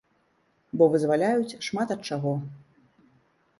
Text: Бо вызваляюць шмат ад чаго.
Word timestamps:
Бо 0.81 0.87
вызваляюць 0.93 1.59
шмат 1.67 1.95
ад 1.99 2.11
чаго. 2.11 2.35